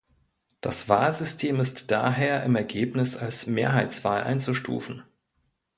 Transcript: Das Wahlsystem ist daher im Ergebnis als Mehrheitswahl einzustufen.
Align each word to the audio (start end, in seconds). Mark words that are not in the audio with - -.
Das 0.61 0.89
Wahlsystem 0.89 1.59
ist 1.59 1.91
daher 1.91 2.43
im 2.43 2.55
Ergebnis 2.55 3.15
als 3.17 3.45
Mehrheitswahl 3.45 4.23
einzustufen. 4.23 5.03